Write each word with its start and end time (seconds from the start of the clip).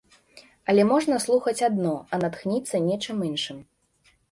Але 0.71 0.85
можна 0.91 1.17
слухаць 1.25 1.65
адно, 1.69 1.93
а 2.15 2.21
натхніцца 2.25 2.83
нечым 2.89 3.17
іншым. 3.31 3.63